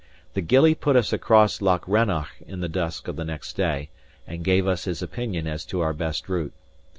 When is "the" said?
0.33-0.41, 2.61-2.67, 3.17-3.23